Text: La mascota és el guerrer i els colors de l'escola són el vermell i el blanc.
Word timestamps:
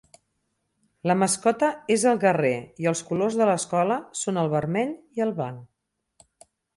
La 1.09 1.15
mascota 1.23 1.67
és 1.97 2.05
el 2.11 2.17
guerrer 2.23 2.53
i 2.85 2.89
els 2.93 3.03
colors 3.09 3.37
de 3.41 3.49
l'escola 3.49 3.99
són 4.23 4.41
el 4.45 4.49
vermell 4.55 4.95
i 5.21 5.25
el 5.27 5.35
blanc. 5.41 6.49